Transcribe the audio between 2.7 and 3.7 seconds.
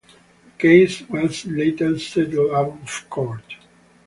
of court.